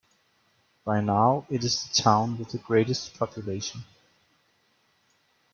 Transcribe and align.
By 0.83 0.99
now, 1.01 1.45
it 1.47 1.63
is 1.63 1.83
the 1.83 1.93
town 2.01 2.39
with 2.39 2.49
the 2.53 2.57
greatest 2.57 3.13
population. 3.19 3.81